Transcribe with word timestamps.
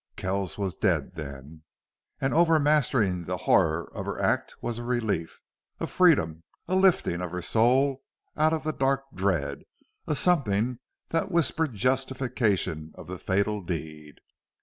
Kells 0.15 0.57
was 0.57 0.73
dead, 0.75 1.11
then. 1.11 1.61
And 2.19 2.33
overmastering 2.33 3.25
the 3.25 3.37
horror 3.45 3.87
of 3.93 4.07
her 4.07 4.19
act 4.19 4.55
was 4.59 4.79
a 4.79 4.83
relief, 4.83 5.43
a 5.79 5.85
freedom, 5.85 6.41
a 6.67 6.73
lifting 6.73 7.21
of 7.21 7.29
her 7.29 7.43
soul 7.43 8.01
out 8.35 8.51
of 8.51 8.63
the 8.63 8.73
dark 8.73 9.03
dread, 9.13 9.61
a 10.07 10.15
something 10.15 10.79
that 11.09 11.29
whispered 11.29 11.75
justification 11.75 12.93
of 12.95 13.05
the 13.05 13.19
fatal 13.19 13.61
deed. 13.61 14.21